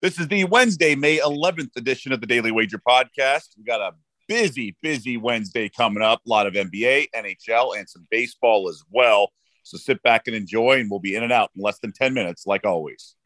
This 0.00 0.20
is 0.20 0.28
the 0.28 0.44
Wednesday, 0.44 0.94
May 0.94 1.18
11th 1.18 1.74
edition 1.74 2.12
of 2.12 2.20
the 2.20 2.26
Daily 2.28 2.52
Wager 2.52 2.78
podcast. 2.78 3.48
We 3.56 3.64
got 3.64 3.80
a 3.80 3.96
busy, 4.28 4.76
busy 4.80 5.16
Wednesday 5.16 5.68
coming 5.68 6.04
up. 6.04 6.20
A 6.24 6.28
lot 6.28 6.46
of 6.46 6.54
NBA, 6.54 7.08
NHL, 7.16 7.76
and 7.76 7.88
some 7.88 8.06
baseball 8.08 8.68
as 8.68 8.80
well. 8.92 9.32
So 9.64 9.76
sit 9.76 10.00
back 10.04 10.28
and 10.28 10.36
enjoy, 10.36 10.78
and 10.78 10.88
we'll 10.88 11.00
be 11.00 11.16
in 11.16 11.24
and 11.24 11.32
out 11.32 11.50
in 11.56 11.62
less 11.64 11.80
than 11.80 11.90
10 11.90 12.14
minutes, 12.14 12.46
like 12.46 12.64
always. 12.64 13.16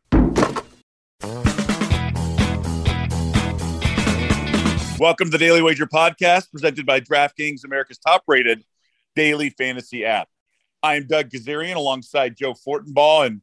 Welcome 4.98 5.27
to 5.27 5.30
the 5.30 5.39
Daily 5.39 5.61
Wager 5.61 5.86
podcast, 5.86 6.50
presented 6.50 6.86
by 6.86 7.00
DraftKings, 7.00 7.66
America's 7.66 7.98
top 7.98 8.23
rated 8.27 8.64
daily 9.14 9.50
fantasy 9.50 10.07
app. 10.07 10.27
I'm 10.82 11.07
Doug 11.07 11.29
Kezirian 11.29 11.77
alongside 11.77 12.34
Joe 12.34 12.54
Fortenbaugh. 12.54 13.27
And 13.27 13.43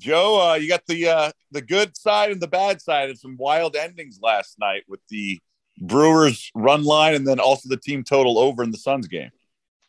Joe, 0.00 0.50
uh, 0.50 0.54
you 0.54 0.68
got 0.68 0.86
the 0.86 1.08
uh, 1.08 1.30
the 1.52 1.62
good 1.62 1.96
side 1.96 2.30
and 2.30 2.40
the 2.40 2.48
bad 2.48 2.80
side 2.80 3.10
of 3.10 3.18
some 3.18 3.36
wild 3.38 3.76
endings 3.76 4.18
last 4.22 4.58
night 4.58 4.82
with 4.88 5.00
the 5.08 5.40
Brewers 5.80 6.50
run 6.54 6.84
line 6.84 7.14
and 7.14 7.26
then 7.26 7.40
also 7.40 7.68
the 7.68 7.76
team 7.76 8.04
total 8.04 8.38
over 8.38 8.62
in 8.62 8.70
the 8.70 8.78
Suns 8.78 9.08
game. 9.08 9.30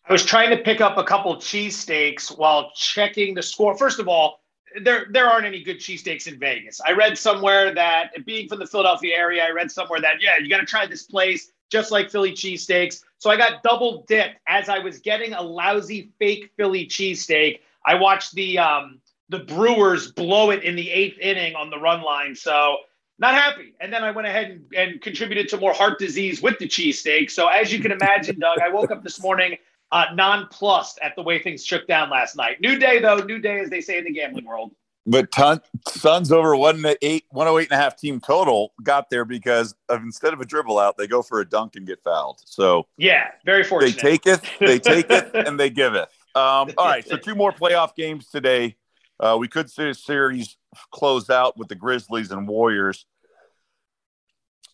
I 0.08 0.14
was 0.14 0.24
trying 0.24 0.50
to 0.52 0.58
pick 0.58 0.80
up 0.80 0.98
a 0.98 1.04
couple 1.04 1.36
cheesesteaks 1.36 2.38
while 2.38 2.72
checking 2.76 3.34
the 3.34 3.44
score. 3.44 3.78
First 3.78 4.00
of 4.00 4.08
all, 4.08 4.40
there 4.82 5.08
there 5.12 5.28
aren't 5.28 5.46
any 5.46 5.64
good 5.64 5.78
cheesesteaks 5.78 6.28
in 6.28 6.40
Vegas. 6.40 6.80
I 6.86 6.92
read 6.94 7.18
somewhere 7.18 7.74
that 7.74 8.26
being 8.26 8.48
from 8.48 8.60
the 8.60 8.68
Philadelphia 8.68 9.16
area, 9.18 9.44
I 9.44 9.52
read 9.52 9.72
somewhere 9.72 10.00
that 10.02 10.22
yeah, 10.22 10.38
you 10.38 10.50
got 10.50 10.60
to 10.60 10.66
try 10.66 10.86
this 10.86 11.04
place 11.04 11.52
just 11.70 11.92
like 11.92 12.10
Philly 12.10 12.32
cheesesteaks. 12.32 13.04
So 13.18 13.30
I 13.30 13.36
got 13.36 13.64
double 13.64 14.06
dipped 14.08 14.38
as 14.48 14.70
I 14.70 14.80
was 14.80 15.00
getting 15.00 15.34
a 15.34 15.42
lousy 15.42 16.12
fake 16.20 16.52
Philly 16.56 16.86
cheesesteak. 16.86 17.60
I 17.86 17.96
watched 17.96 18.34
the 18.34 18.60
um, 18.60 19.02
the 19.30 19.40
Brewers 19.40 20.12
blow 20.12 20.52
it 20.52 20.64
in 20.64 20.76
the 20.76 20.90
eighth 20.90 21.20
inning 21.20 21.56
on 21.56 21.70
the 21.70 21.78
run 21.78 22.02
line. 22.02 22.36
So 22.36 22.78
not 23.20 23.34
happy. 23.34 23.74
And 23.82 23.92
then 23.92 24.04
I 24.04 24.12
went 24.12 24.28
ahead 24.28 24.52
and, 24.52 24.74
and 24.76 25.02
contributed 25.02 25.50
to 25.50 25.58
more 25.58 25.74
heart 25.74 26.00
disease 26.00 26.42
with 26.42 26.60
the 26.60 26.68
cheesesteak. 26.68 27.32
So 27.32 27.48
as 27.48 27.74
you 27.74 27.80
can 27.80 27.92
imagine, 27.92 28.40
Doug, 28.40 28.60
I 28.60 28.70
woke 28.70 28.92
up 28.92 29.04
this 29.04 29.22
morning 29.22 29.58
uh, 29.92 30.06
nonplussed 30.14 31.00
at 31.02 31.16
the 31.16 31.24
way 31.24 31.40
things 31.40 31.66
shook 31.66 31.88
down 31.88 32.10
last 32.10 32.36
night. 32.36 32.62
New 32.62 32.78
day, 32.78 33.00
though. 33.00 33.18
New 33.18 33.40
day, 33.40 33.60
as 33.60 33.70
they 33.70 33.82
say 33.82 33.98
in 33.98 34.04
the 34.04 34.12
gambling 34.12 34.46
world. 34.46 34.72
But 35.10 35.32
ton, 35.32 35.62
Suns 35.88 36.34
over 36.34 36.54
one 36.58 36.84
eight, 37.02 37.24
108 37.30 37.72
and 37.72 37.80
a 37.80 37.82
half 37.82 37.96
team 37.96 38.20
total 38.20 38.74
got 38.84 39.10
there 39.10 39.24
because 39.24 39.74
of 39.88 40.02
instead 40.02 40.34
of 40.34 40.42
a 40.42 40.46
dribble 40.46 40.78
out, 40.78 40.98
they 40.98 41.08
go 41.08 41.22
for 41.22 41.40
a 41.40 41.48
dunk 41.48 41.78
and 41.78 41.88
get 41.88 42.04
fouled. 42.04 42.42
So 42.44 42.88
yeah, 42.98 43.30
very 43.46 43.64
fortunate. 43.64 43.96
They 43.96 44.02
take 44.02 44.28
it, 44.28 44.42
they 44.60 44.80
take 44.80 45.10
it, 45.10 45.32
and 45.48 45.58
they 45.58 45.70
give 45.70 45.94
it. 45.96 46.10
Um, 46.36 46.72
all 46.78 46.88
right, 46.88 47.08
so 47.08 47.16
two 47.24 47.36
more 47.36 47.54
playoff 47.54 47.96
games 47.96 48.28
today. 48.28 48.76
Uh, 49.20 49.38
we 49.40 49.48
could 49.48 49.70
see 49.70 49.90
a 49.90 49.94
series 49.94 50.58
close 50.92 51.30
out 51.30 51.58
with 51.58 51.68
the 51.68 51.76
Grizzlies 51.76 52.32
and 52.32 52.48
Warriors. 52.48 53.06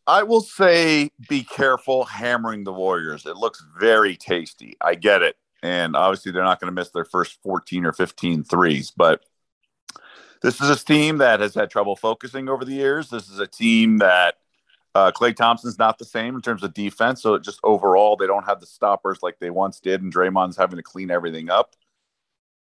I 0.05 0.23
will 0.23 0.41
say 0.41 1.11
be 1.30 1.44
careful 1.44 2.03
hammering 2.03 2.66
the 2.66 2.73
Warriors. 2.73 3.25
It 3.25 3.38
looks 3.38 3.63
very 3.80 4.17
tasty. 4.17 4.75
I 4.81 4.95
get 4.95 5.22
it. 5.22 5.38
And 5.61 5.95
obviously, 5.95 6.33
they're 6.33 6.44
not 6.44 6.59
going 6.59 6.72
to 6.72 6.75
miss 6.75 6.89
their 6.89 7.05
first 7.05 7.41
14 7.41 7.85
or 7.85 7.94
15 7.94 8.44
threes. 8.44 8.91
But 8.91 9.23
this 10.41 10.59
is 10.59 10.69
a 10.69 10.75
team 10.75 11.19
that 11.19 11.39
has 11.39 11.55
had 11.55 11.69
trouble 11.69 11.95
focusing 11.95 12.50
over 12.50 12.66
the 12.66 12.73
years. 12.73 13.09
This 13.09 13.30
is 13.30 13.39
a 13.39 13.47
team 13.47 14.00
that 14.00 14.35
uh, 14.94 15.11
Klay 15.11 15.33
Thompson's 15.33 15.80
not 15.80 15.97
the 15.97 16.05
same 16.05 16.35
in 16.35 16.41
terms 16.41 16.63
of 16.63 16.73
defense. 16.73 17.22
So 17.22 17.38
just 17.38 17.61
overall, 17.63 18.17
they 18.17 18.28
don't 18.28 18.45
have 18.45 18.59
the 18.59 18.66
stoppers 18.66 19.19
like 19.23 19.39
they 19.39 19.50
once 19.50 19.80
did. 19.80 20.02
And 20.02 20.13
Draymond's 20.13 20.57
having 20.57 20.75
to 20.75 20.83
clean 20.83 21.09
everything 21.09 21.50
up. 21.50 21.78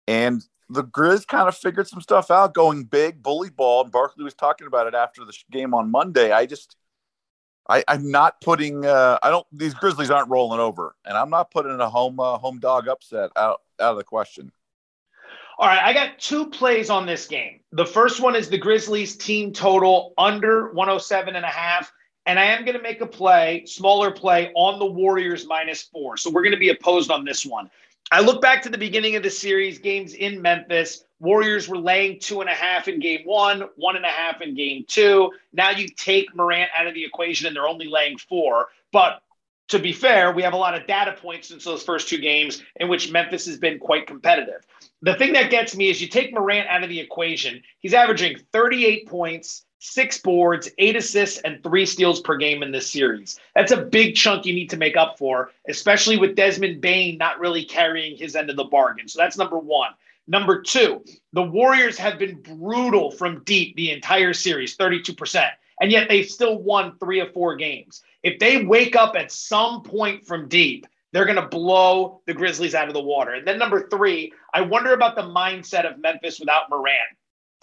And 0.06 0.44
the 0.68 0.84
Grizz 0.84 1.26
kind 1.26 1.48
of 1.48 1.56
figured 1.56 1.88
some 1.88 2.00
stuff 2.00 2.30
out 2.30 2.54
going 2.54 2.84
big, 2.84 3.22
bully 3.22 3.50
ball. 3.50 3.82
And 3.82 3.92
Barkley 3.92 4.24
was 4.24 4.34
talking 4.34 4.66
about 4.66 4.86
it 4.86 4.94
after 4.94 5.24
the 5.24 5.36
game 5.50 5.74
on 5.74 5.90
Monday. 5.90 6.32
I 6.32 6.46
just, 6.46 6.76
I, 7.68 7.84
I'm 7.88 8.10
not 8.10 8.40
putting, 8.40 8.86
uh, 8.86 9.18
I 9.22 9.30
don't, 9.30 9.46
these 9.52 9.74
Grizzlies 9.74 10.10
aren't 10.10 10.30
rolling 10.30 10.60
over. 10.60 10.96
And 11.04 11.16
I'm 11.16 11.30
not 11.30 11.50
putting 11.50 11.78
a 11.78 11.90
home, 11.90 12.18
uh, 12.18 12.38
home 12.38 12.58
dog 12.58 12.88
upset 12.88 13.30
out, 13.36 13.60
out 13.80 13.92
of 13.92 13.98
the 13.98 14.04
question. 14.04 14.50
All 15.58 15.68
right, 15.68 15.82
I 15.82 15.92
got 15.92 16.18
two 16.18 16.46
plays 16.46 16.90
on 16.90 17.06
this 17.06 17.26
game. 17.26 17.60
The 17.72 17.86
first 17.86 18.20
one 18.20 18.34
is 18.34 18.48
the 18.48 18.58
Grizzlies 18.58 19.16
team 19.16 19.52
total 19.52 20.14
under 20.16 20.72
107 20.72 21.36
and 21.36 21.44
a 21.44 21.48
half. 21.48 21.92
And 22.24 22.38
I 22.38 22.44
am 22.44 22.64
going 22.64 22.76
to 22.76 22.82
make 22.82 23.00
a 23.00 23.06
play, 23.06 23.64
smaller 23.66 24.10
play 24.10 24.52
on 24.54 24.78
the 24.78 24.86
Warriors 24.86 25.46
minus 25.46 25.82
four. 25.82 26.16
So 26.16 26.30
we're 26.30 26.42
going 26.42 26.54
to 26.54 26.58
be 26.58 26.70
opposed 26.70 27.10
on 27.10 27.24
this 27.24 27.44
one. 27.44 27.68
I 28.12 28.20
look 28.20 28.42
back 28.42 28.60
to 28.62 28.68
the 28.68 28.76
beginning 28.76 29.16
of 29.16 29.22
the 29.22 29.30
series, 29.30 29.78
games 29.78 30.12
in 30.12 30.42
Memphis. 30.42 31.02
Warriors 31.18 31.66
were 31.66 31.78
laying 31.78 32.20
two 32.20 32.42
and 32.42 32.50
a 32.50 32.52
half 32.52 32.86
in 32.86 33.00
game 33.00 33.22
one, 33.24 33.62
one 33.76 33.96
and 33.96 34.04
a 34.04 34.08
half 34.08 34.42
in 34.42 34.54
game 34.54 34.84
two. 34.86 35.30
Now 35.54 35.70
you 35.70 35.88
take 35.88 36.36
Morant 36.36 36.68
out 36.76 36.86
of 36.86 36.92
the 36.92 37.06
equation 37.06 37.46
and 37.46 37.56
they're 37.56 37.66
only 37.66 37.88
laying 37.88 38.18
four. 38.18 38.68
But 38.92 39.22
to 39.68 39.78
be 39.78 39.94
fair, 39.94 40.30
we 40.30 40.42
have 40.42 40.52
a 40.52 40.58
lot 40.58 40.74
of 40.74 40.86
data 40.86 41.16
points 41.22 41.48
since 41.48 41.64
those 41.64 41.82
first 41.82 42.06
two 42.06 42.18
games 42.18 42.62
in 42.76 42.90
which 42.90 43.10
Memphis 43.10 43.46
has 43.46 43.56
been 43.56 43.78
quite 43.78 44.06
competitive. 44.06 44.60
The 45.00 45.14
thing 45.14 45.32
that 45.32 45.50
gets 45.50 45.74
me 45.74 45.88
is 45.88 46.02
you 46.02 46.08
take 46.08 46.34
Morant 46.34 46.68
out 46.68 46.82
of 46.82 46.90
the 46.90 47.00
equation, 47.00 47.62
he's 47.78 47.94
averaging 47.94 48.36
38 48.52 49.08
points, 49.08 49.64
six 49.82 50.18
boards, 50.18 50.70
eight 50.78 50.94
assists, 50.94 51.40
and 51.40 51.60
three 51.62 51.84
steals 51.84 52.20
per 52.20 52.36
game 52.36 52.62
in 52.62 52.70
this 52.70 52.88
series. 52.88 53.40
That's 53.56 53.72
a 53.72 53.82
big 53.82 54.14
chunk 54.14 54.46
you 54.46 54.54
need 54.54 54.70
to 54.70 54.76
make 54.76 54.96
up 54.96 55.18
for, 55.18 55.50
especially 55.68 56.16
with 56.16 56.36
Desmond 56.36 56.80
Bane 56.80 57.18
not 57.18 57.40
really 57.40 57.64
carrying 57.64 58.16
his 58.16 58.36
end 58.36 58.48
of 58.48 58.54
the 58.54 58.64
bargain. 58.64 59.08
So 59.08 59.18
that's 59.18 59.36
number 59.36 59.58
one. 59.58 59.90
Number 60.28 60.62
two, 60.62 61.04
the 61.32 61.42
Warriors 61.42 61.98
have 61.98 62.16
been 62.16 62.40
brutal 62.40 63.10
from 63.10 63.42
deep 63.42 63.74
the 63.74 63.90
entire 63.90 64.32
series, 64.32 64.76
32%, 64.76 65.50
and 65.80 65.90
yet 65.90 66.08
they've 66.08 66.30
still 66.30 66.58
won 66.58 66.96
three 67.00 67.18
of 67.18 67.32
four 67.32 67.56
games. 67.56 68.02
If 68.22 68.38
they 68.38 68.64
wake 68.64 68.94
up 68.94 69.16
at 69.16 69.32
some 69.32 69.82
point 69.82 70.24
from 70.28 70.48
deep, 70.48 70.86
they're 71.12 71.24
going 71.24 71.36
to 71.36 71.48
blow 71.48 72.22
the 72.26 72.34
Grizzlies 72.34 72.76
out 72.76 72.86
of 72.86 72.94
the 72.94 73.02
water. 73.02 73.32
And 73.32 73.46
then 73.46 73.58
number 73.58 73.88
three, 73.88 74.32
I 74.54 74.60
wonder 74.60 74.94
about 74.94 75.16
the 75.16 75.22
mindset 75.22 75.92
of 75.92 75.98
Memphis 75.98 76.38
without 76.38 76.70
Morant 76.70 77.16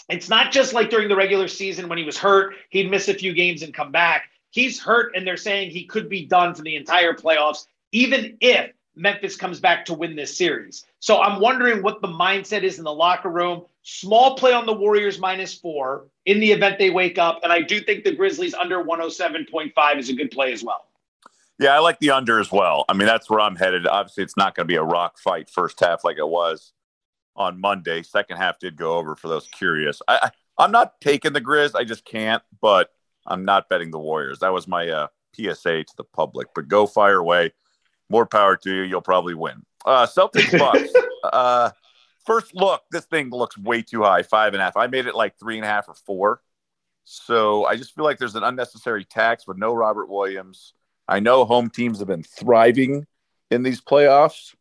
it's 0.10 0.30
not 0.30 0.52
just 0.52 0.74
like 0.74 0.90
during 0.90 1.08
the 1.08 1.16
regular 1.16 1.48
season 1.48 1.88
when 1.88 1.98
he 1.98 2.04
was 2.04 2.18
hurt, 2.18 2.56
he'd 2.70 2.90
miss 2.90 3.08
a 3.08 3.14
few 3.14 3.34
games 3.34 3.62
and 3.62 3.74
come 3.74 3.92
back. 3.92 4.30
He's 4.52 4.80
hurt, 4.80 5.16
and 5.16 5.26
they're 5.26 5.38
saying 5.38 5.70
he 5.70 5.86
could 5.86 6.10
be 6.10 6.26
done 6.26 6.56
for 6.56 6.64
the 6.64 6.76
entire 6.76 7.14
playoffs, 7.14 7.68
even 7.92 8.38
if 8.42 8.72
Memphis 8.96 9.36
comes 9.36 9.60
back 9.60 9.86
to 9.86 9.94
win 9.94 10.16
this 10.16 10.36
series. 10.36 10.86
So 11.00 11.22
I'm 11.22 11.40
wondering 11.40 11.84
what 11.84 12.02
the 12.02 12.08
mindset 12.08 12.64
is 12.64 12.80
in 12.80 12.84
the 12.84 12.94
locker 12.94 13.30
room. 13.30 13.64
Small 13.84 14.36
play 14.36 14.52
on 14.52 14.66
the 14.66 14.74
Warriors 14.74 15.20
minus 15.20 15.54
four 15.54 16.06
in 16.26 16.40
the 16.40 16.52
event 16.52 16.80
they 16.80 16.90
wake 16.90 17.18
up. 17.18 17.40
And 17.44 17.54
I 17.54 17.62
do 17.62 17.80
think 17.80 18.04
the 18.04 18.12
Grizzlies 18.12 18.54
under 18.54 18.84
107.5 18.84 19.98
is 19.98 20.10
a 20.10 20.14
good 20.14 20.32
play 20.32 20.52
as 20.52 20.64
well. 20.64 20.88
Yeah, 21.60 21.76
I 21.76 21.80
like 21.80 22.00
the 22.00 22.12
under 22.12 22.40
as 22.40 22.52
well. 22.52 22.86
I 22.90 22.94
mean, 22.94 23.08
that's 23.08 23.30
where 23.30 23.40
I'm 23.40 23.56
headed. 23.56 23.88
Obviously, 23.88 24.24
it's 24.24 24.38
not 24.38 24.56
going 24.56 24.66
to 24.66 24.72
be 24.72 24.76
a 24.76 24.84
rock 24.84 25.18
fight 25.18 25.50
first 25.50 25.80
half 25.80 26.04
like 26.04 26.18
it 26.18 26.28
was 26.28 26.74
on 27.40 27.60
Monday. 27.60 28.04
Second 28.04 28.38
half 28.38 28.60
did 28.60 28.76
go 28.76 28.98
over 28.98 29.16
for 29.16 29.28
those 29.28 29.48
curious. 29.48 30.02
I, 30.08 30.32
I 30.58 30.66
am 30.66 30.72
not 30.72 31.00
taking 31.02 31.34
the 31.34 31.42
Grizz. 31.42 31.72
I 31.76 31.84
just 31.86 32.06
can't. 32.06 32.44
But 32.62 32.92
I'm 33.26 33.46
not 33.46 33.70
betting 33.70 33.92
the 33.92 34.00
Warriors. 34.00 34.40
That 34.40 34.54
was 34.54 34.68
my 34.68 34.90
uh, 34.90 35.08
PSA 35.36 35.84
to 35.86 35.94
the 35.98 36.04
public. 36.04 36.50
But 36.54 36.68
go 36.68 36.86
fire 36.86 37.18
away. 37.18 37.54
More 38.10 38.26
power 38.26 38.56
to 38.58 38.72
you. 38.72 38.82
You'll 38.84 39.02
probably 39.02 39.34
win. 39.34 39.64
Uh, 39.86 40.06
Celtics 40.06 40.58
Bucks. 40.60 40.90
uh, 41.24 41.72
first 42.26 42.54
look, 42.56 42.82
this 42.92 43.06
thing 43.06 43.30
looks 43.30 43.58
way 43.58 43.82
too 43.82 44.04
high. 44.04 44.24
Five 44.24 44.54
and 44.54 44.62
a 44.62 44.66
half. 44.66 44.78
I 44.78 44.88
made 44.88 45.08
it 45.08 45.16
like 45.16 45.40
three 45.40 45.56
and 45.58 45.66
a 45.66 45.70
half 45.70 45.88
or 45.88 45.94
four. 45.94 46.42
So 47.06 47.66
I 47.66 47.76
just 47.76 47.96
feel 47.96 48.06
like 48.06 48.20
there's 48.20 48.36
an 48.36 48.44
unnecessary 48.44 49.04
tax 49.04 49.48
with 49.48 49.58
no 49.58 49.74
Robert 49.74 50.10
Williams. 50.10 50.74
I 51.08 51.20
know 51.20 51.44
home 51.44 51.72
teams 51.72 52.00
have 52.00 52.08
been 52.08 52.22
thriving 52.22 53.08
in 53.50 53.64
these 53.64 53.82
playoffs, 53.82 54.54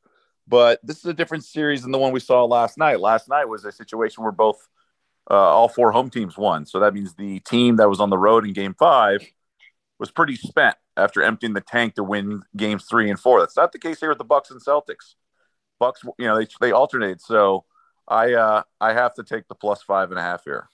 but 0.49 0.81
this 0.83 0.99
is 0.99 1.05
a 1.05 1.15
different 1.15 1.45
series 1.45 1.83
than 1.83 1.93
the 1.93 1.99
one 1.99 2.13
we 2.13 2.21
saw 2.21 2.45
last 2.45 2.79
night. 2.79 3.01
Last 3.01 3.29
night 3.29 3.49
was 3.49 3.65
a 3.65 3.73
situation 3.73 4.23
where 4.23 4.33
both, 4.33 4.67
uh, 5.31 5.35
all 5.35 5.69
four 5.69 5.93
home 5.93 6.09
teams 6.09 6.39
won. 6.39 6.65
So 6.65 6.81
that 6.81 6.95
means 6.95 7.15
the 7.15 7.41
team 7.41 7.77
that 7.77 7.89
was 7.89 8.01
on 8.01 8.11
the 8.11 8.19
road 8.19 8.47
in 8.47 8.55
game 8.55 8.75
five 8.79 9.21
was 9.99 10.11
pretty 10.11 10.37
spent 10.37 10.77
after 10.97 11.23
emptying 11.23 11.53
the 11.53 11.61
tank 11.61 11.95
to 11.97 12.05
win 12.05 12.43
games 12.57 12.87
three 12.87 13.11
and 13.11 13.21
four. 13.21 13.41
That's 13.41 13.57
not 13.57 13.73
the 13.73 13.79
case 13.79 14.01
here 14.01 14.09
with 14.09 14.19
the 14.19 14.25
Bucks 14.25 14.51
and 14.51 14.61
Celtics. 14.61 15.15
Bucks, 15.79 16.03
you 16.19 16.27
know, 16.27 16.39
they, 16.39 16.47
they 16.61 16.73
alternate. 16.73 17.21
So 17.21 17.65
I, 18.09 18.33
uh, 18.33 18.63
I 18.81 18.95
have 18.95 19.15
to 19.15 19.25
take 19.25 19.49
the 19.49 19.55
plus 19.55 19.83
five 19.83 20.11
and 20.11 20.19
a 20.19 20.23
half 20.23 20.45
here. 20.45 20.71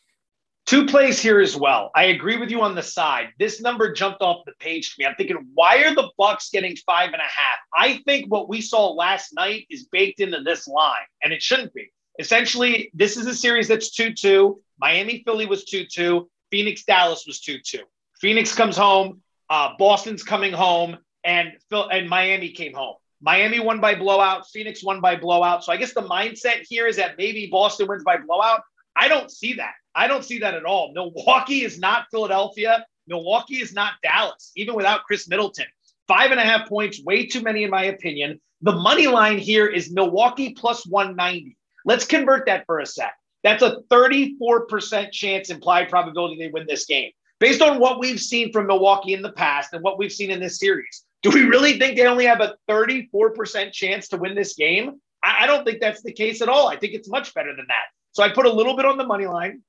Two 0.67 0.87
plays 0.87 1.21
here 1.21 1.41
as 1.41 1.55
well. 1.55 1.91
I 1.95 2.05
agree 2.05 2.39
with 2.39 2.51
you 2.51 2.63
on 2.63 2.75
the 2.75 2.83
side. 2.83 3.29
This 3.39 3.61
number 3.61 3.93
jumped 3.93 4.23
off 4.23 4.47
the 4.47 4.53
page 4.61 4.89
to 4.89 4.95
me. 4.99 5.05
I'm 5.05 5.15
thinking, 5.15 5.47
why 5.53 5.85
are 5.85 5.95
the 5.95 6.11
Bucks 6.17 6.49
getting 6.49 6.75
five 6.87 7.13
and 7.13 7.21
a 7.21 7.25
half? 7.25 7.59
I 7.75 8.01
think 8.07 8.31
what 8.31 8.49
we 8.49 8.63
saw 8.63 8.91
last 8.93 9.35
night 9.35 9.67
is 9.69 9.85
baked 9.93 10.21
into 10.21 10.41
this 10.41 10.67
line, 10.67 11.05
and 11.23 11.35
it 11.35 11.43
shouldn't 11.43 11.75
be. 11.75 11.93
Essentially, 12.19 12.91
this 12.95 13.19
is 13.19 13.27
a 13.27 13.35
series 13.35 13.69
that's 13.69 13.91
2 13.91 14.15
2. 14.15 14.59
Miami 14.79 15.23
Philly 15.27 15.45
was 15.45 15.65
2 15.67 15.85
2. 15.85 16.31
Phoenix 16.51 16.85
Dallas 16.85 17.25
was 17.27 17.41
2 17.41 17.59
2. 17.63 17.81
Phoenix 18.21 18.55
comes 18.55 18.77
home. 18.77 19.21
Uh, 19.51 19.71
Boston's 19.79 20.23
coming 20.23 20.53
home, 20.53 20.97
and 21.25 21.53
Phil 21.69 21.89
and 21.91 22.09
Miami 22.09 22.51
came 22.51 22.73
home. 22.73 22.95
Miami 23.21 23.61
won 23.61 23.81
by 23.81 23.95
blowout. 23.95 24.49
Phoenix 24.49 24.83
won 24.83 25.01
by 25.03 25.17
blowout. 25.17 25.63
So 25.63 25.73
I 25.73 25.77
guess 25.77 25.93
the 25.93 26.03
mindset 26.03 26.63
here 26.69 26.87
is 26.87 26.97
that 26.97 27.19
maybe 27.19 27.49
Boston 27.51 27.87
wins 27.87 28.05
by 28.05 28.17
blowout. 28.17 28.63
I 28.96 29.08
don't 29.08 29.31
see 29.31 29.55
that. 29.55 29.75
I 29.94 30.06
don't 30.06 30.25
see 30.25 30.38
that 30.38 30.55
at 30.55 30.64
all. 30.64 30.93
Milwaukee 30.93 31.64
is 31.64 31.79
not 31.79 32.06
Philadelphia. 32.11 32.85
Milwaukee 33.06 33.61
is 33.61 33.73
not 33.73 33.94
Dallas, 34.02 34.52
even 34.56 34.75
without 34.75 35.05
Khris 35.05 35.29
Middleton. 35.29 35.67
Five 36.08 36.31
and 36.31 36.41
a 36.41 36.44
half 36.44 36.69
points, 36.69 37.02
way 37.02 37.26
too 37.26 37.43
many, 37.43 37.64
in 37.64 37.70
my 37.70 37.85
opinion. 37.85 38.41
The 38.62 38.73
money 38.73 39.06
line 39.06 39.38
here 39.38 39.67
is 39.67 39.93
Milwaukee 39.93 40.55
plus 40.55 40.87
190. 40.87 41.56
Let's 41.85 42.06
convert 42.06 42.46
that 42.46 42.64
for 42.67 42.81
a 42.81 42.87
sec. 42.87 43.12
That's 43.43 43.62
a 43.62 43.82
34% 43.91 45.12
chance 45.12 45.50
implied 45.50 45.91
probability 45.91 46.38
they 46.38 46.49
win 46.49 46.67
this 46.67 46.87
game. 46.87 47.11
Based 47.41 47.61
on 47.61 47.79
what 47.79 47.99
we've 47.99 48.20
seen 48.20 48.52
from 48.52 48.67
Milwaukee 48.67 49.12
in 49.12 49.20
the 49.20 49.32
past 49.32 49.75
and 49.75 49.82
what 49.82 49.99
we've 49.99 50.12
seen 50.12 50.31
in 50.31 50.41
this 50.41 50.58
series, 50.58 51.05
do 51.23 51.31
we 51.31 51.43
really 51.43 51.79
think 51.79 51.96
they 51.96 52.06
only 52.06 52.25
have 52.26 52.41
a 52.41 52.55
34% 52.70 53.73
chance 53.73 54.08
to 54.08 54.17
win 54.17 54.35
this 54.35 54.55
game? 54.55 55.00
I, 55.23 55.46
don't 55.46 55.64
think 55.64 55.81
that's 55.81 56.02
the 56.02 56.12
case 56.12 56.43
at 56.43 56.49
all. 56.49 56.69
I 56.69 56.76
think 56.76 56.94
it's 56.94 57.08
much 57.08 57.35
better 57.35 57.55
than 57.55 57.67
that. 57.69 57.85
So 58.15 58.23
I 58.23 58.31
put 58.31 58.47
a 58.47 58.53
little 58.53 58.77
bit 58.77 58.87
on 58.87 58.97
the 58.97 59.05
money 59.05 59.27
line. 59.27 59.63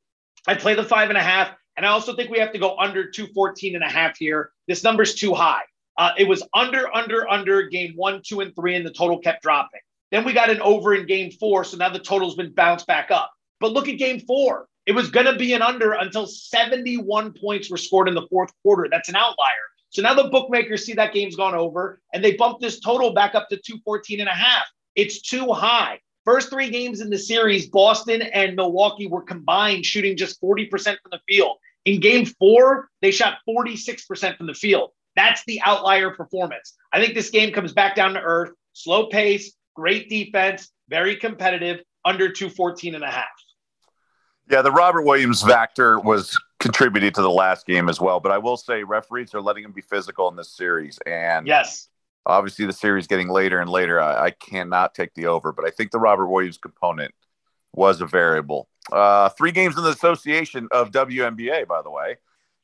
I 0.48 0.54
play 0.54 0.76
the 0.76 0.84
five 0.84 1.10
and 1.10 1.18
a 1.18 1.22
half. 1.22 1.50
And 1.78 1.86
I 1.86 1.90
also 1.90 2.16
think 2.16 2.30
we 2.30 2.40
have 2.40 2.54
to 2.54 2.60
go 2.60 2.78
under 2.78 3.10
214 3.10 3.76
and 3.76 3.84
a 3.84 3.90
half 3.90 4.18
here. 4.18 4.52
This 4.68 4.84
number's 4.84 5.16
too 5.16 5.34
high. 5.34 5.64
Uh, 5.98 6.12
it 6.18 6.28
was 6.28 6.44
under, 6.54 6.94
under, 6.96 7.28
under 7.30 7.64
game 7.64 7.94
one, 7.96 8.22
two, 8.24 8.42
and 8.42 8.56
three, 8.56 8.76
and 8.76 8.86
the 8.86 8.92
total 8.92 9.18
kept 9.20 9.42
dropping. 9.42 9.80
Then 10.12 10.24
we 10.24 10.32
got 10.32 10.50
an 10.50 10.62
over 10.62 10.94
in 10.94 11.08
game 11.08 11.32
four. 11.32 11.64
So 11.64 11.76
now 11.76 11.90
the 11.90 12.00
total's 12.00 12.36
been 12.36 12.54
bounced 12.54 12.86
back 12.86 13.10
up. 13.12 13.32
But 13.60 13.74
look 13.74 13.90
at 13.90 13.98
game 13.98 14.20
four. 14.22 14.68
It 14.86 14.92
was 14.92 15.10
going 15.10 15.26
to 15.26 15.36
be 15.36 15.54
an 15.54 15.64
under 15.64 15.94
until 15.94 16.28
71 16.28 17.34
points 17.34 17.72
were 17.72 17.78
scored 17.78 18.08
in 18.08 18.14
the 18.14 18.28
fourth 18.30 18.52
quarter. 18.62 18.88
That's 18.90 19.10
an 19.10 19.16
outlier. 19.16 19.66
So 19.90 20.04
now 20.04 20.14
the 20.14 20.30
bookmakers 20.30 20.86
see 20.86 20.94
that 20.94 21.14
game's 21.14 21.36
gone 21.36 21.56
over 21.56 22.00
and 22.14 22.24
they 22.24 22.34
bumped 22.34 22.62
this 22.62 22.80
total 22.80 23.14
back 23.14 23.34
up 23.34 23.50
to 23.50 23.56
214 23.56 24.20
and 24.20 24.30
a 24.30 24.34
half. 24.34 24.66
It's 24.96 25.22
too 25.22 25.52
high. 25.52 26.00
First 26.26 26.50
three 26.50 26.72
games 26.72 27.02
in 27.02 27.12
the 27.12 27.20
series, 27.20 27.70
Boston 27.70 28.24
and 28.24 28.56
Milwaukee 28.56 29.06
were 29.06 29.22
combined 29.22 29.86
shooting 29.86 30.18
just 30.18 30.42
40% 30.42 30.70
from 30.70 31.12
the 31.12 31.20
field. 31.28 31.58
In 31.86 32.00
game 32.00 32.26
four, 32.26 32.90
they 33.02 33.12
shot 33.12 33.38
46% 33.48 34.36
from 34.36 34.48
the 34.48 34.56
field. 34.56 34.90
That's 35.16 35.44
the 35.46 35.62
outlier 35.64 36.10
performance. 36.10 36.76
I 36.92 37.00
think 37.00 37.14
this 37.14 37.30
game 37.30 37.54
comes 37.54 37.74
back 37.74 37.96
down 37.96 38.14
to 38.14 38.22
earth, 38.22 38.52
slow 38.74 39.06
pace, 39.06 39.54
great 39.76 40.10
defense, 40.10 40.72
very 40.90 41.16
competitive, 41.16 41.82
under 42.04 42.32
214 42.32 42.96
and 42.96 43.04
a 43.04 43.12
half. 43.12 43.26
Yeah, 44.50 44.64
the 44.64 44.72
Robert 44.72 45.04
Williams 45.04 45.44
factor 45.44 46.00
was 46.00 46.38
contributed 46.60 47.14
to 47.16 47.22
the 47.22 47.30
last 47.30 47.66
game 47.68 47.88
as 47.88 48.02
well. 48.02 48.20
But 48.20 48.32
I 48.32 48.38
will 48.40 48.58
say 48.58 48.84
referees 48.84 49.34
are 49.36 49.42
letting 49.42 49.64
him 49.64 49.72
be 49.72 49.82
physical 49.82 50.28
in 50.30 50.36
this 50.36 50.52
series. 50.52 51.00
And 51.06 51.48
yes, 51.48 51.88
obviously 52.26 52.66
the 52.66 52.74
series 52.74 53.08
getting 53.08 53.30
later 53.30 53.60
and 53.60 53.70
later. 53.70 54.02
I, 54.02 54.26
I 54.26 54.32
cannot 54.32 54.94
take 54.96 55.14
the 55.14 55.28
over, 55.28 55.52
but 55.52 55.66
I 55.66 55.70
think 55.70 55.92
the 55.92 56.00
Robert 56.00 56.28
Williams 56.28 56.58
component 56.58 57.14
was 57.74 58.02
a 58.02 58.06
variable. 58.06 58.70
Uh, 58.92 59.30
three 59.30 59.52
games 59.52 59.78
in 59.78 59.84
the 59.84 59.90
association 59.90 60.68
of 60.72 60.92
WNBA, 60.92 61.68
by 61.68 61.82
the 61.82 61.90
way. 61.90 62.18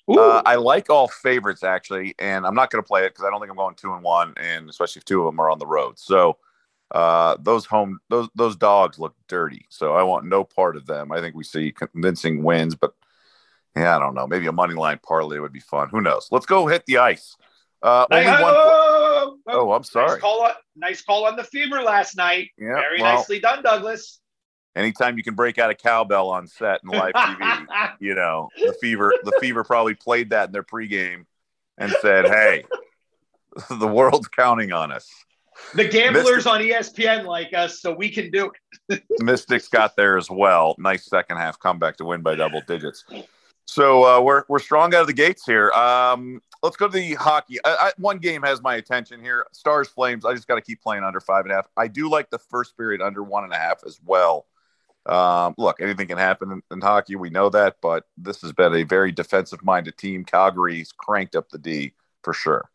Uh, 0.09 0.41
I 0.45 0.55
like 0.55 0.89
all 0.89 1.07
favorites 1.07 1.63
actually, 1.63 2.15
and 2.19 2.45
I'm 2.45 2.55
not 2.55 2.69
going 2.69 2.83
to 2.83 2.87
play 2.87 3.05
it 3.05 3.09
because 3.13 3.23
I 3.25 3.29
don't 3.29 3.39
think 3.39 3.49
I'm 3.49 3.57
going 3.57 3.75
two 3.75 3.93
and 3.93 4.03
one, 4.03 4.33
and 4.37 4.69
especially 4.69 4.99
if 4.99 5.05
two 5.05 5.21
of 5.21 5.25
them 5.25 5.39
are 5.39 5.49
on 5.49 5.59
the 5.59 5.65
road. 5.65 5.97
So 5.99 6.37
uh, 6.91 7.37
those 7.39 7.65
home 7.65 7.99
those 8.09 8.27
those 8.35 8.55
dogs 8.55 8.99
look 8.99 9.15
dirty. 9.27 9.65
So 9.69 9.93
I 9.93 10.03
want 10.03 10.25
no 10.25 10.43
part 10.43 10.75
of 10.75 10.85
them. 10.85 11.11
I 11.11 11.21
think 11.21 11.35
we 11.35 11.43
see 11.43 11.71
convincing 11.71 12.43
wins, 12.43 12.75
but 12.75 12.93
yeah, 13.75 13.95
I 13.95 13.99
don't 13.99 14.15
know. 14.15 14.27
Maybe 14.27 14.47
a 14.47 14.51
money 14.51 14.73
line 14.73 14.99
parlay 15.01 15.39
would 15.39 15.53
be 15.53 15.61
fun. 15.61 15.87
Who 15.89 16.01
knows? 16.01 16.27
Let's 16.31 16.45
go 16.45 16.67
hit 16.67 16.85
the 16.85 16.97
ice. 16.97 17.37
Uh, 17.81 18.05
only 18.11 18.25
one. 18.25 18.80
Oh, 19.47 19.69
oh, 19.69 19.71
I'm 19.71 19.83
sorry. 19.83 20.11
Nice 20.11 20.21
call, 20.21 20.41
on, 20.43 20.51
nice 20.75 21.01
call 21.01 21.25
on 21.25 21.35
the 21.35 21.43
fever 21.43 21.81
last 21.81 22.15
night. 22.15 22.49
Yeah, 22.57 22.75
Very 22.75 23.01
well, 23.01 23.15
nicely 23.15 23.39
done, 23.39 23.63
Douglas. 23.63 24.19
Anytime 24.75 25.17
you 25.17 25.23
can 25.23 25.35
break 25.35 25.57
out 25.57 25.69
a 25.69 25.75
cowbell 25.75 26.29
on 26.29 26.47
set 26.47 26.81
and 26.83 26.91
live 26.91 27.13
TV, 27.13 27.65
you 27.99 28.15
know 28.15 28.49
the 28.57 28.73
fever. 28.79 29.13
The 29.23 29.37
fever 29.41 29.63
probably 29.63 29.95
played 29.95 30.29
that 30.29 30.47
in 30.47 30.51
their 30.53 30.63
pregame 30.63 31.25
and 31.77 31.91
said, 32.01 32.25
"Hey, 32.25 32.63
the 33.69 33.87
world's 33.87 34.29
counting 34.29 34.71
on 34.71 34.91
us." 34.91 35.09
The 35.75 35.87
gamblers 35.87 36.47
on 36.47 36.61
ESPN 36.61 37.25
like 37.25 37.53
us, 37.53 37.81
so 37.81 37.93
we 37.93 38.09
can 38.09 38.31
do 38.31 38.51
it. 38.89 39.03
Mystics 39.19 39.67
got 39.67 39.95
there 39.95 40.17
as 40.17 40.29
well. 40.29 40.75
Nice 40.77 41.05
second 41.05 41.37
half 41.37 41.59
comeback 41.59 41.97
to 41.97 42.05
win 42.05 42.21
by 42.21 42.35
double 42.35 42.61
digits. 42.67 43.03
So 43.65 44.03
uh, 44.05 44.21
we're 44.21 44.43
we're 44.47 44.59
strong 44.59 44.93
out 44.93 45.01
of 45.01 45.07
the 45.07 45.13
gates 45.13 45.45
here. 45.45 45.71
Um, 45.71 46.41
let's 46.63 46.77
go 46.77 46.87
to 46.87 46.93
the 46.93 47.13
hockey. 47.15 47.57
I, 47.63 47.77
I, 47.79 47.91
one 47.97 48.17
game 48.17 48.41
has 48.43 48.61
my 48.61 48.75
attention 48.75 49.21
here. 49.21 49.45
Stars 49.51 49.87
Flames. 49.87 50.25
I 50.25 50.33
just 50.33 50.47
got 50.47 50.55
to 50.55 50.61
keep 50.61 50.81
playing 50.81 51.03
under 51.03 51.19
five 51.19 51.45
and 51.45 51.51
a 51.51 51.55
half. 51.55 51.67
I 51.77 51.87
do 51.87 52.09
like 52.09 52.29
the 52.29 52.39
first 52.39 52.77
period 52.77 53.01
under 53.01 53.23
one 53.23 53.43
and 53.43 53.53
a 53.53 53.57
half 53.57 53.83
as 53.85 53.99
well. 54.05 54.45
Um, 55.05 55.55
look, 55.57 55.81
anything 55.81 56.07
can 56.07 56.17
happen 56.17 56.51
in, 56.51 56.61
in, 56.71 56.81
hockey. 56.81 57.15
We 57.15 57.31
know 57.31 57.49
that, 57.49 57.77
but 57.81 58.05
this 58.17 58.41
has 58.41 58.53
been 58.53 58.75
a 58.75 58.83
very 58.83 59.11
defensive 59.11 59.63
minded 59.63 59.97
team. 59.97 60.23
Calgary's 60.23 60.91
cranked 60.91 61.35
up 61.35 61.49
the 61.49 61.57
D 61.57 61.93
for 62.23 62.33
sure. 62.33 62.69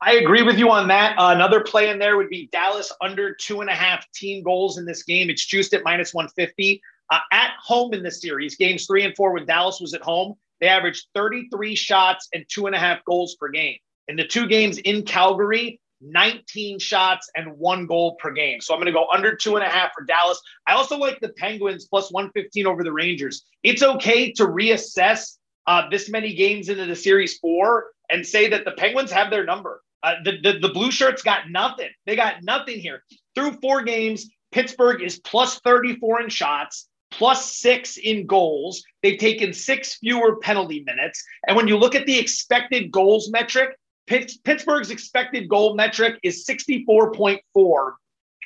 I 0.00 0.14
agree 0.14 0.42
with 0.42 0.58
you 0.58 0.70
on 0.70 0.88
that. 0.88 1.18
Uh, 1.18 1.32
another 1.34 1.60
play 1.60 1.90
in 1.90 1.98
there 1.98 2.16
would 2.16 2.30
be 2.30 2.48
Dallas 2.52 2.92
under 3.02 3.34
two 3.34 3.60
and 3.60 3.68
a 3.68 3.74
half 3.74 4.10
team 4.12 4.42
goals 4.42 4.78
in 4.78 4.86
this 4.86 5.02
game. 5.02 5.28
It's 5.28 5.44
juiced 5.44 5.74
at 5.74 5.84
minus 5.84 6.14
150. 6.14 6.80
Uh, 7.10 7.20
at 7.32 7.52
home 7.62 7.94
in 7.94 8.02
the 8.02 8.10
series, 8.10 8.56
games 8.56 8.86
three 8.86 9.04
and 9.04 9.14
four, 9.16 9.32
when 9.32 9.46
Dallas 9.46 9.80
was 9.80 9.94
at 9.94 10.02
home, 10.02 10.34
they 10.60 10.68
averaged 10.68 11.06
33 11.14 11.74
shots 11.74 12.28
and 12.32 12.44
two 12.48 12.66
and 12.66 12.74
a 12.74 12.78
half 12.78 13.04
goals 13.04 13.36
per 13.36 13.48
game. 13.48 13.76
In 14.08 14.16
the 14.16 14.26
two 14.26 14.46
games 14.46 14.78
in 14.78 15.02
Calgary, 15.02 15.80
19 16.00 16.78
shots 16.78 17.30
and 17.36 17.56
one 17.58 17.86
goal 17.86 18.16
per 18.16 18.30
game. 18.30 18.60
So 18.60 18.74
I'm 18.74 18.80
going 18.80 18.86
to 18.86 18.92
go 18.92 19.06
under 19.12 19.34
two 19.34 19.56
and 19.56 19.64
a 19.64 19.68
half 19.68 19.92
for 19.96 20.04
Dallas. 20.04 20.40
I 20.66 20.74
also 20.74 20.98
like 20.98 21.20
the 21.20 21.30
Penguins 21.30 21.86
plus 21.86 22.12
115 22.12 22.66
over 22.66 22.84
the 22.84 22.92
Rangers. 22.92 23.44
It's 23.62 23.82
okay 23.82 24.32
to 24.32 24.46
reassess 24.46 25.36
uh, 25.66 25.88
this 25.90 26.08
many 26.08 26.34
games 26.34 26.68
into 26.68 26.86
the 26.86 26.96
series 26.96 27.38
four 27.38 27.86
and 28.10 28.24
say 28.24 28.48
that 28.48 28.64
the 28.64 28.72
Penguins 28.72 29.10
have 29.10 29.30
their 29.30 29.44
number. 29.44 29.82
Uh, 30.02 30.14
the, 30.24 30.38
the, 30.42 30.58
the 30.60 30.68
blue 30.68 30.90
shirts 30.90 31.22
got 31.22 31.50
nothing. 31.50 31.88
They 32.04 32.14
got 32.14 32.42
nothing 32.42 32.78
here. 32.78 33.02
Through 33.34 33.52
four 33.62 33.82
games, 33.82 34.30
Pittsburgh 34.52 35.02
is 35.02 35.18
plus 35.18 35.58
34 35.60 36.22
in 36.22 36.28
shots 36.28 36.88
plus 37.10 37.56
six 37.56 37.96
in 37.96 38.26
goals. 38.26 38.82
They've 39.02 39.18
taken 39.18 39.52
six 39.52 39.94
fewer 39.94 40.36
penalty 40.36 40.82
minutes. 40.84 41.22
And 41.46 41.56
when 41.56 41.68
you 41.68 41.76
look 41.76 41.94
at 41.94 42.06
the 42.06 42.18
expected 42.18 42.90
goals 42.90 43.30
metric, 43.30 43.76
Pittsburgh's 44.06 44.90
expected 44.90 45.48
goal 45.48 45.74
metric 45.74 46.18
is 46.22 46.46
64.4, 46.46 47.92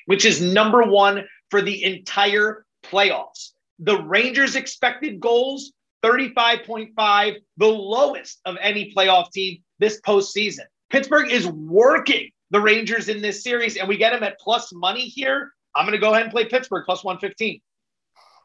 which 0.06 0.24
is 0.24 0.40
number 0.40 0.82
one 0.82 1.26
for 1.50 1.60
the 1.60 1.84
entire 1.84 2.64
playoffs. 2.82 3.50
The 3.78 4.02
Rangers' 4.02 4.56
expected 4.56 5.20
goals, 5.20 5.72
35.5, 6.02 7.36
the 7.58 7.66
lowest 7.66 8.40
of 8.44 8.56
any 8.60 8.92
playoff 8.94 9.30
team 9.32 9.62
this 9.78 10.00
postseason. 10.00 10.64
Pittsburgh 10.90 11.30
is 11.30 11.46
working 11.46 12.30
the 12.50 12.60
Rangers 12.60 13.08
in 13.08 13.22
this 13.22 13.42
series, 13.42 13.76
and 13.76 13.88
we 13.88 13.96
get 13.96 14.12
them 14.12 14.22
at 14.22 14.38
plus 14.40 14.72
money 14.72 15.04
here. 15.04 15.52
I'm 15.74 15.84
going 15.86 15.92
to 15.92 16.00
go 16.00 16.12
ahead 16.12 16.24
and 16.24 16.32
play 16.32 16.46
Pittsburgh 16.46 16.84
plus 16.84 17.04
115. 17.04 17.60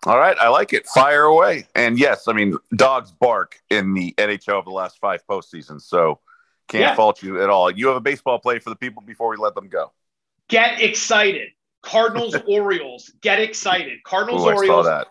All 0.06 0.20
right, 0.20 0.38
I 0.40 0.50
like 0.50 0.72
it. 0.74 0.86
Fire 0.88 1.24
away. 1.24 1.68
And 1.74 1.98
yes, 1.98 2.28
I 2.28 2.34
mean 2.34 2.58
dogs 2.76 3.12
bark 3.12 3.60
in 3.70 3.94
the 3.94 4.14
NHL 4.18 4.54
over 4.54 4.66
the 4.66 4.76
last 4.76 5.00
five 5.00 5.26
postseasons, 5.28 5.82
so 5.82 6.20
can't 6.68 6.82
yeah. 6.82 6.96
fault 6.96 7.24
you 7.24 7.42
at 7.42 7.50
all. 7.50 7.72
You 7.72 7.88
have 7.88 7.98
a 7.98 8.02
baseball 8.02 8.40
play 8.40 8.60
for 8.60 8.70
the 8.70 8.76
people 8.76 9.02
before 9.02 9.30
we 9.30 9.38
let 9.38 9.56
them 9.56 9.68
go. 9.68 9.92
Get 10.48 10.82
excited. 10.82 11.50
Cardinals 11.82 12.36
Orioles. 12.48 13.12
Get 13.22 13.40
excited. 13.40 14.04
Cardinals 14.04 14.44
Ooh, 14.44 14.54
Orioles. 14.54 15.06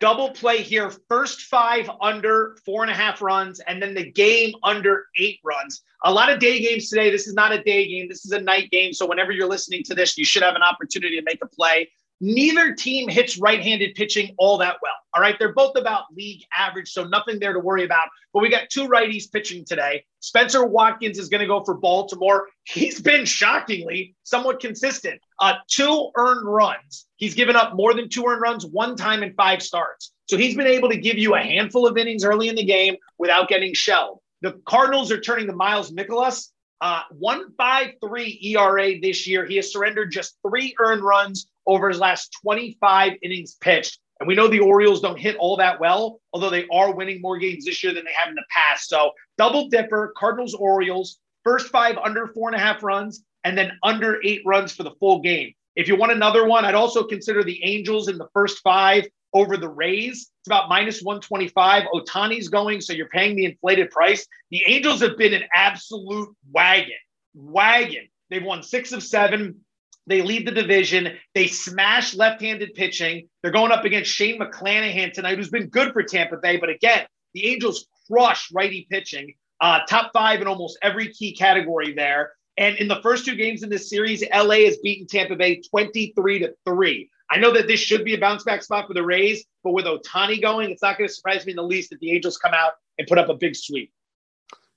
Double 0.00 0.30
play 0.30 0.60
here. 0.60 0.90
First 1.08 1.42
five 1.42 1.88
under 2.00 2.56
four 2.64 2.82
and 2.82 2.90
a 2.90 2.94
half 2.94 3.22
runs, 3.22 3.60
and 3.60 3.80
then 3.80 3.94
the 3.94 4.10
game 4.10 4.52
under 4.62 5.06
eight 5.16 5.38
runs. 5.44 5.82
A 6.04 6.12
lot 6.12 6.30
of 6.30 6.40
day 6.40 6.60
games 6.60 6.90
today. 6.90 7.10
This 7.10 7.28
is 7.28 7.34
not 7.34 7.52
a 7.52 7.62
day 7.62 7.88
game. 7.88 8.08
This 8.08 8.24
is 8.24 8.32
a 8.32 8.40
night 8.40 8.70
game. 8.70 8.92
So 8.92 9.06
whenever 9.06 9.30
you're 9.30 9.48
listening 9.48 9.84
to 9.84 9.94
this, 9.94 10.18
you 10.18 10.24
should 10.24 10.42
have 10.42 10.56
an 10.56 10.62
opportunity 10.62 11.16
to 11.16 11.22
make 11.22 11.38
a 11.42 11.46
play. 11.46 11.88
Neither 12.26 12.72
team 12.72 13.06
hits 13.10 13.36
right 13.36 13.62
handed 13.62 13.94
pitching 13.94 14.34
all 14.38 14.56
that 14.56 14.76
well. 14.80 14.94
All 15.12 15.20
right. 15.20 15.36
They're 15.38 15.52
both 15.52 15.76
about 15.76 16.04
league 16.16 16.42
average, 16.56 16.90
so 16.90 17.04
nothing 17.04 17.38
there 17.38 17.52
to 17.52 17.58
worry 17.58 17.84
about. 17.84 18.08
But 18.32 18.40
we 18.40 18.48
got 18.48 18.70
two 18.70 18.88
righties 18.88 19.30
pitching 19.30 19.62
today. 19.66 20.06
Spenser 20.20 20.64
Watkins 20.64 21.18
is 21.18 21.28
going 21.28 21.42
to 21.42 21.46
go 21.46 21.62
for 21.62 21.74
Baltimore. 21.74 22.48
He's 22.62 22.98
been 22.98 23.26
shockingly 23.26 24.16
somewhat 24.22 24.58
consistent. 24.58 25.20
Uh, 25.38 25.56
two 25.68 26.10
earned 26.16 26.48
runs. 26.48 27.04
He's 27.16 27.34
given 27.34 27.56
up 27.56 27.74
more 27.74 27.92
than 27.92 28.08
two 28.08 28.24
earned 28.26 28.40
runs 28.40 28.64
one 28.64 28.96
time 28.96 29.22
in 29.22 29.34
five 29.34 29.62
starts. 29.62 30.14
So 30.24 30.38
he's 30.38 30.56
been 30.56 30.66
able 30.66 30.88
to 30.88 30.96
give 30.96 31.18
you 31.18 31.34
a 31.34 31.42
handful 31.42 31.86
of 31.86 31.98
innings 31.98 32.24
early 32.24 32.48
in 32.48 32.54
the 32.54 32.64
game 32.64 32.96
without 33.18 33.48
getting 33.48 33.74
shelled. 33.74 34.20
The 34.40 34.52
Cardinals 34.64 35.12
are 35.12 35.20
turning 35.20 35.46
to 35.48 35.52
Miles 35.52 35.90
Mikolas. 35.92 36.48
Uh, 36.80 37.02
153 37.18 38.40
ERA 38.56 39.00
this 39.00 39.26
year. 39.26 39.44
He 39.46 39.56
has 39.56 39.72
surrendered 39.72 40.12
just 40.12 40.36
three 40.46 40.74
earned 40.78 41.02
runs 41.02 41.48
over 41.66 41.88
his 41.88 41.98
last 41.98 42.36
25 42.42 43.12
innings 43.22 43.56
pitched. 43.60 43.98
And 44.20 44.28
we 44.28 44.34
know 44.34 44.48
the 44.48 44.60
Orioles 44.60 45.00
don't 45.00 45.18
hit 45.18 45.36
all 45.36 45.56
that 45.56 45.80
well, 45.80 46.20
although 46.32 46.50
they 46.50 46.66
are 46.72 46.94
winning 46.94 47.20
more 47.20 47.38
games 47.38 47.64
this 47.64 47.82
year 47.82 47.92
than 47.92 48.04
they 48.04 48.12
have 48.16 48.28
in 48.28 48.34
the 48.34 48.44
past. 48.50 48.88
So 48.88 49.12
double 49.38 49.68
dipper, 49.68 50.12
Cardinals, 50.16 50.54
Orioles, 50.54 51.18
first 51.42 51.68
five 51.68 51.96
under 51.98 52.28
four 52.28 52.48
and 52.48 52.56
a 52.56 52.60
half 52.60 52.82
runs, 52.82 53.24
and 53.44 53.56
then 53.56 53.72
under 53.82 54.20
eight 54.24 54.42
runs 54.44 54.72
for 54.72 54.82
the 54.82 54.94
full 55.00 55.20
game. 55.20 55.52
If 55.76 55.88
you 55.88 55.96
want 55.96 56.12
another 56.12 56.46
one, 56.46 56.64
I'd 56.64 56.74
also 56.74 57.04
consider 57.04 57.42
the 57.42 57.62
Angels 57.64 58.08
in 58.08 58.16
the 58.16 58.28
first 58.32 58.58
five 58.62 59.06
over 59.34 59.56
the 59.56 59.68
Rays. 59.68 60.30
It's 60.40 60.48
about 60.48 60.68
minus 60.68 61.02
125. 61.02 61.84
Ohtani's 61.92 62.48
going, 62.48 62.80
so 62.80 62.92
you're 62.92 63.08
paying 63.08 63.36
the 63.36 63.44
inflated 63.44 63.90
price. 63.90 64.26
The 64.50 64.62
Angels 64.66 65.00
have 65.00 65.18
been 65.18 65.34
an 65.34 65.44
absolute 65.54 66.34
wagon. 66.52 66.94
Wagon. 67.34 68.08
They've 68.30 68.44
won 68.44 68.62
six 68.62 68.92
of 68.92 69.02
seven. 69.02 69.60
They 70.06 70.22
lead 70.22 70.46
the 70.46 70.52
division. 70.52 71.16
They 71.34 71.46
smash 71.46 72.14
left 72.14 72.42
handed 72.42 72.74
pitching. 72.74 73.28
They're 73.42 73.52
going 73.52 73.72
up 73.72 73.84
against 73.84 74.10
Shane 74.10 74.38
McClanahan 74.38 75.12
tonight, 75.12 75.38
who's 75.38 75.50
been 75.50 75.68
good 75.68 75.92
for 75.92 76.02
Tampa 76.02 76.36
Bay. 76.36 76.56
But 76.58 76.68
again, 76.68 77.06
the 77.32 77.46
Angels 77.46 77.86
crush 78.06 78.52
righty 78.52 78.86
pitching, 78.90 79.34
uh, 79.60 79.80
top 79.88 80.10
five 80.12 80.40
in 80.40 80.46
almost 80.46 80.78
every 80.82 81.12
key 81.12 81.34
category 81.34 81.94
there. 81.94 82.32
And 82.56 82.76
in 82.76 82.86
the 82.86 83.00
first 83.02 83.24
two 83.24 83.34
games 83.34 83.62
in 83.62 83.70
this 83.70 83.90
series, 83.90 84.22
LA 84.32 84.66
has 84.66 84.76
beaten 84.78 85.06
Tampa 85.06 85.34
Bay 85.34 85.60
23 85.60 86.40
to 86.40 86.54
3. 86.64 87.10
I 87.30 87.38
know 87.38 87.52
that 87.52 87.66
this 87.66 87.80
should 87.80 88.04
be 88.04 88.14
a 88.14 88.18
bounce 88.18 88.44
back 88.44 88.62
spot 88.62 88.86
for 88.86 88.94
the 88.94 89.04
Rays, 89.04 89.44
but 89.62 89.72
with 89.72 89.86
Ohtani 89.86 90.40
going, 90.40 90.70
it's 90.70 90.82
not 90.82 90.98
going 90.98 91.08
to 91.08 91.14
surprise 91.14 91.46
me 91.46 91.52
in 91.52 91.56
the 91.56 91.62
least 91.62 91.92
if 91.92 92.00
the 92.00 92.12
Angels 92.12 92.36
come 92.36 92.52
out 92.54 92.72
and 92.98 93.08
put 93.08 93.18
up 93.18 93.28
a 93.28 93.34
big 93.34 93.56
sweep. 93.56 93.92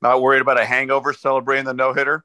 Not 0.01 0.21
worried 0.21 0.41
about 0.41 0.59
a 0.59 0.65
hangover 0.65 1.13
celebrating 1.13 1.65
the 1.65 1.73
no 1.73 1.93
hitter? 1.93 2.23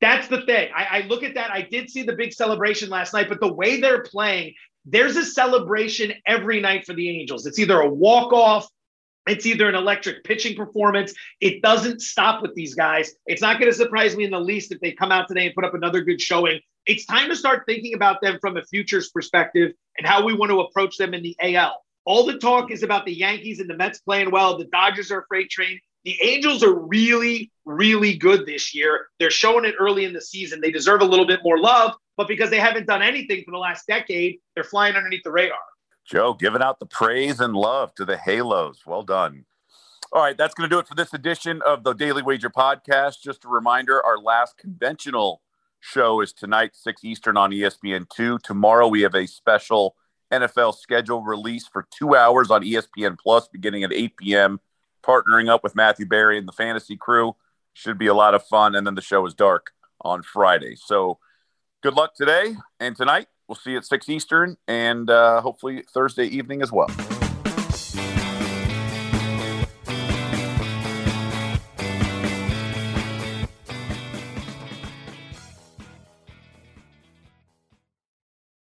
That's 0.00 0.28
the 0.28 0.42
thing. 0.42 0.70
I, 0.74 0.86
I, 0.90 1.00
look 1.02 1.22
at 1.22 1.34
that. 1.34 1.50
I 1.50 1.62
did 1.62 1.90
see 1.90 2.02
the 2.02 2.14
big 2.14 2.32
celebration 2.32 2.88
last 2.88 3.12
night, 3.12 3.28
but 3.28 3.40
the 3.40 3.52
way 3.52 3.80
they're 3.80 4.02
playing, 4.02 4.54
there's 4.84 5.16
a 5.16 5.24
celebration 5.24 6.14
every 6.26 6.60
night 6.60 6.86
for 6.86 6.94
the 6.94 7.08
Angels. 7.20 7.46
It's 7.46 7.58
either 7.58 7.80
a 7.80 7.88
walk 7.88 8.32
off, 8.32 8.68
it's 9.26 9.44
either 9.44 9.68
an 9.68 9.74
electric 9.74 10.24
pitching 10.24 10.56
performance. 10.56 11.12
It 11.40 11.60
doesn't 11.62 12.00
stop 12.00 12.42
with 12.42 12.54
these 12.54 12.74
guys. 12.74 13.12
It's 13.26 13.42
not 13.42 13.58
going 13.58 13.70
to 13.70 13.76
surprise 13.76 14.16
me 14.16 14.24
in 14.24 14.30
the 14.30 14.40
least 14.40 14.72
if 14.72 14.80
they 14.80 14.92
come 14.92 15.12
out 15.12 15.28
today 15.28 15.46
and 15.46 15.54
put 15.54 15.64
up 15.64 15.74
another 15.74 16.00
good 16.02 16.20
showing. 16.20 16.60
It's 16.86 17.04
time 17.04 17.28
to 17.30 17.36
start 17.36 17.64
thinking 17.66 17.94
about 17.94 18.20
them 18.20 18.38
from 18.40 18.56
a 18.56 18.64
futures 18.64 19.10
perspective 19.10 19.72
and 19.98 20.06
how 20.06 20.24
we 20.24 20.34
want 20.34 20.50
to 20.50 20.60
approach 20.60 20.96
them 20.96 21.14
in 21.14 21.22
the 21.22 21.36
AL. 21.40 21.84
All 22.04 22.24
the 22.24 22.38
talk 22.38 22.70
is 22.70 22.84
about 22.84 23.04
the 23.04 23.12
Yankees 23.12 23.58
and 23.58 23.68
the 23.68 23.76
Mets 23.76 23.98
playing 23.98 24.30
well. 24.30 24.56
The 24.56 24.66
Dodgers 24.66 25.10
are 25.10 25.20
a 25.20 25.26
freight 25.26 25.50
train. 25.50 25.80
The 26.04 26.16
Angels 26.22 26.62
are 26.62 26.72
really, 26.72 27.50
really 27.64 28.14
good 28.14 28.46
this 28.46 28.72
year. 28.72 29.08
They're 29.18 29.32
showing 29.32 29.64
it 29.64 29.74
early 29.80 30.04
in 30.04 30.12
the 30.12 30.20
season. 30.20 30.60
They 30.60 30.70
deserve 30.70 31.00
a 31.00 31.04
little 31.04 31.26
bit 31.26 31.40
more 31.42 31.58
love, 31.58 31.94
but 32.16 32.28
because 32.28 32.50
they 32.50 32.60
haven't 32.60 32.86
done 32.86 33.02
anything 33.02 33.42
for 33.44 33.50
the 33.50 33.58
last 33.58 33.88
decade, 33.88 34.38
they're 34.54 34.62
flying 34.62 34.94
underneath 34.94 35.24
the 35.24 35.32
radar. 35.32 35.58
Joe, 36.04 36.34
giving 36.34 36.62
out 36.62 36.78
the 36.78 36.86
praise 36.86 37.40
and 37.40 37.54
love 37.54 37.92
to 37.96 38.04
the 38.04 38.16
Halos. 38.16 38.86
Well 38.86 39.02
done. 39.02 39.44
All 40.12 40.22
right, 40.22 40.38
that's 40.38 40.54
going 40.54 40.70
to 40.70 40.72
do 40.72 40.78
it 40.78 40.86
for 40.86 40.94
this 40.94 41.12
edition 41.12 41.60
of 41.66 41.82
the 41.82 41.92
Daily 41.94 42.22
Wager 42.22 42.48
podcast. 42.48 43.20
Just 43.20 43.44
a 43.44 43.48
reminder 43.48 44.00
our 44.06 44.18
last 44.18 44.56
conventional 44.56 45.42
show 45.80 46.20
is 46.20 46.32
tonight, 46.32 46.74
6 46.74 47.04
Eastern 47.04 47.36
on 47.36 47.50
ESPN2. 47.50 48.40
Tomorrow, 48.42 48.88
we 48.88 49.02
have 49.02 49.14
a 49.14 49.26
special 49.26 49.96
NFL 50.32 50.74
schedule 50.74 51.22
release 51.22 51.66
for 51.68 51.86
two 51.90 52.16
hours 52.16 52.50
on 52.50 52.62
ESPN 52.62 53.16
Plus 53.18 53.48
beginning 53.48 53.84
at 53.84 53.92
8 53.92 54.16
p.m 54.16 54.60
partnering 55.06 55.48
up 55.48 55.62
with 55.62 55.76
Matthew 55.76 56.06
Berry 56.06 56.38
and 56.38 56.48
the 56.48 56.52
fantasy 56.52 56.96
crew. 56.96 57.36
Should 57.72 57.98
be 57.98 58.06
a 58.06 58.14
lot 58.14 58.34
of 58.34 58.44
fun. 58.44 58.74
And 58.74 58.86
then 58.86 58.94
the 58.94 59.02
show 59.02 59.24
is 59.26 59.34
dark 59.34 59.72
on 60.00 60.22
Friday. 60.22 60.76
So 60.76 61.18
good 61.82 61.94
luck 61.94 62.14
today 62.14 62.56
and 62.80 62.96
tonight. 62.96 63.28
We'll 63.48 63.56
see 63.56 63.72
you 63.72 63.78
at 63.78 63.84
6 63.84 64.08
Eastern 64.08 64.56
and 64.66 65.08
uh, 65.08 65.40
hopefully 65.40 65.84
Thursday 65.92 66.24
evening 66.24 66.62
as 66.62 66.72
well. 66.72 66.88